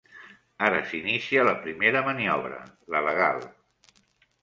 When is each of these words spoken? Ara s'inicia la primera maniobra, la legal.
Ara 0.69 0.79
s'inicia 0.93 1.45
la 1.49 1.53
primera 1.67 2.03
maniobra, 2.09 2.61
la 2.97 3.07
legal. 3.13 3.49